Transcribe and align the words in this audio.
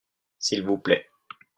s'il 0.39 0.63
vous 0.63 0.79
plait. 0.79 1.05